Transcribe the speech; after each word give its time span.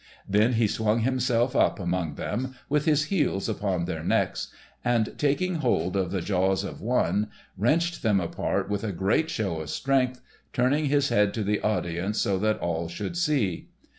Then 0.27 0.53
he 0.53 0.65
swung 0.65 1.01
himself 1.01 1.55
up 1.55 1.79
among 1.79 2.15
them, 2.15 2.55
with 2.67 2.85
his 2.85 3.03
heels 3.13 3.47
upon 3.47 3.85
their 3.85 4.03
necks, 4.03 4.47
and, 4.83 5.13
taking 5.19 5.57
hold 5.57 5.95
of 5.95 6.09
the 6.09 6.21
jaws 6.21 6.63
of 6.63 6.81
one, 6.81 7.29
wrenched 7.55 8.01
them 8.01 8.19
apart 8.19 8.67
with 8.67 8.83
a 8.83 8.93
great 8.93 9.29
show 9.29 9.59
of 9.61 9.69
strength, 9.69 10.19
turning 10.53 10.85
his 10.87 11.09
head 11.09 11.35
to 11.35 11.43
the 11.43 11.59
audience 11.61 12.17
so 12.19 12.39
that 12.39 12.57
all 12.57 12.87
should 12.89 13.15
see. 13.15 13.67